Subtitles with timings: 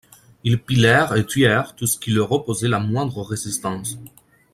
[0.43, 3.99] Ils pillèrent et tuèrent tout ce qui leur opposait la moindre résistance.